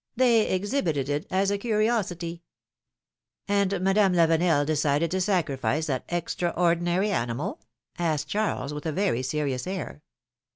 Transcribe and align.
They 0.15 0.49
exhibited 0.49 1.09
it 1.09 1.27
as 1.29 1.51
a 1.51 1.59
curiosity 1.59 2.41
'^And 3.47 3.79
Madame 3.83 4.13
Lavenel 4.13 4.65
decided 4.65 5.11
to 5.11 5.21
sacrifice 5.21 5.85
that 5.85 6.05
extraordinary 6.09 7.11
animal 7.11 7.59
asked 7.99 8.27
Charles, 8.27 8.73
with 8.73 8.87
a 8.87 8.91
very 8.91 9.21
serious 9.21 9.67
air. 9.67 10.01